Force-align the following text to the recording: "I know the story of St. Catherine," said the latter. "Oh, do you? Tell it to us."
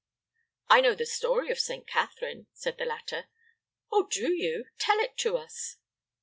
"I 0.67 0.81
know 0.81 0.95
the 0.95 1.05
story 1.05 1.51
of 1.51 1.59
St. 1.59 1.85
Catherine," 1.85 2.47
said 2.53 2.79
the 2.79 2.85
latter. 2.85 3.27
"Oh, 3.91 4.07
do 4.07 4.33
you? 4.33 4.65
Tell 4.79 4.97
it 4.97 5.15
to 5.17 5.37
us." 5.37 5.77